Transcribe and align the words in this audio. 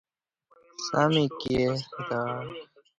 سم 0.85 1.11
یې 1.21 1.25
کښېږده! 1.39 2.19